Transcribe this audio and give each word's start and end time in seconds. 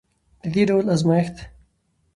د 0.41 0.43
دې 0.53 0.63
ډول 0.69 0.85
ازمیښت 0.93 1.35